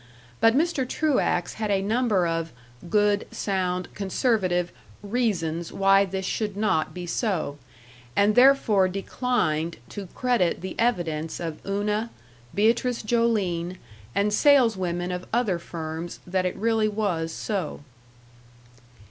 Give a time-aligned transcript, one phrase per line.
[0.39, 0.89] But Mr.
[0.89, 2.51] Truax had a number of
[2.89, 4.71] "good, sound, conservative"
[5.03, 7.59] reasons why this should not be so,
[8.15, 12.09] and therefore declined to credit the evidence of Una,
[12.55, 13.77] Beatrice Joline,
[14.15, 17.81] and saleswomen of other firms that it really was so.